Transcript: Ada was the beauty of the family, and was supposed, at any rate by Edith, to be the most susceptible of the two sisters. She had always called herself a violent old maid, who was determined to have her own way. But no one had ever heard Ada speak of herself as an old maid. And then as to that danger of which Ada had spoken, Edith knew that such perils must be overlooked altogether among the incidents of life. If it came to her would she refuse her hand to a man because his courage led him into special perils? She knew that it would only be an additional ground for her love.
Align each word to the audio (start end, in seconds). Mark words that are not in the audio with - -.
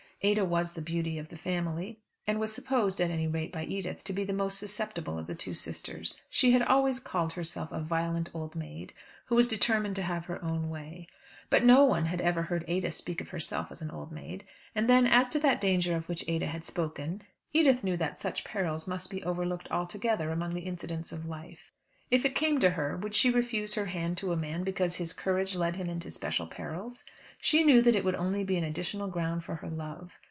Ada 0.23 0.45
was 0.45 0.73
the 0.73 0.83
beauty 0.83 1.17
of 1.17 1.29
the 1.29 1.35
family, 1.35 1.99
and 2.27 2.39
was 2.39 2.53
supposed, 2.53 3.01
at 3.01 3.09
any 3.09 3.25
rate 3.25 3.51
by 3.51 3.63
Edith, 3.65 4.03
to 4.03 4.13
be 4.13 4.23
the 4.23 4.31
most 4.31 4.59
susceptible 4.59 5.17
of 5.17 5.25
the 5.25 5.33
two 5.33 5.55
sisters. 5.55 6.21
She 6.29 6.51
had 6.51 6.61
always 6.61 6.99
called 6.99 7.33
herself 7.33 7.71
a 7.71 7.79
violent 7.79 8.29
old 8.35 8.55
maid, 8.55 8.93
who 9.25 9.33
was 9.35 9.47
determined 9.47 9.95
to 9.95 10.03
have 10.03 10.25
her 10.25 10.39
own 10.45 10.69
way. 10.69 11.07
But 11.49 11.63
no 11.63 11.85
one 11.85 12.05
had 12.05 12.21
ever 12.21 12.43
heard 12.43 12.63
Ada 12.67 12.91
speak 12.91 13.19
of 13.19 13.29
herself 13.29 13.71
as 13.71 13.81
an 13.81 13.89
old 13.89 14.11
maid. 14.11 14.43
And 14.75 14.87
then 14.87 15.07
as 15.07 15.27
to 15.29 15.39
that 15.39 15.59
danger 15.59 15.95
of 15.95 16.07
which 16.07 16.23
Ada 16.27 16.45
had 16.45 16.63
spoken, 16.65 17.23
Edith 17.51 17.83
knew 17.83 17.97
that 17.97 18.19
such 18.19 18.43
perils 18.43 18.87
must 18.87 19.09
be 19.09 19.23
overlooked 19.23 19.71
altogether 19.71 20.29
among 20.29 20.53
the 20.53 20.61
incidents 20.69 21.11
of 21.11 21.25
life. 21.25 21.71
If 22.11 22.25
it 22.25 22.35
came 22.35 22.59
to 22.59 22.71
her 22.71 22.97
would 22.97 23.15
she 23.15 23.31
refuse 23.31 23.75
her 23.75 23.85
hand 23.85 24.17
to 24.17 24.33
a 24.33 24.37
man 24.37 24.65
because 24.65 24.97
his 24.97 25.13
courage 25.13 25.55
led 25.55 25.77
him 25.77 25.89
into 25.89 26.11
special 26.11 26.45
perils? 26.45 27.05
She 27.39 27.63
knew 27.63 27.81
that 27.83 27.95
it 27.95 28.03
would 28.03 28.15
only 28.15 28.43
be 28.43 28.57
an 28.57 28.65
additional 28.65 29.07
ground 29.07 29.45
for 29.45 29.55
her 29.55 29.69
love. 29.69 30.19